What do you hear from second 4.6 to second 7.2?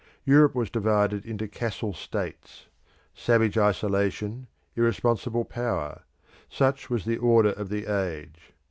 irresponsible power: such was the